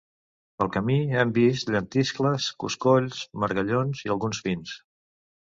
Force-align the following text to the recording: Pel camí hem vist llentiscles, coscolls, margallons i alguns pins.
Pel 0.61 0.69
camí 0.77 0.95
hem 1.19 1.33
vist 1.35 1.69
llentiscles, 1.75 2.47
coscolls, 2.65 3.21
margallons 3.45 4.03
i 4.09 4.13
alguns 4.17 4.43
pins. 4.49 4.75